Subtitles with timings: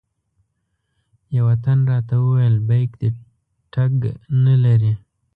[1.37, 3.09] یوه تن راته وویل بیک دې
[3.73, 3.93] ټګ
[4.45, 4.93] نه لري.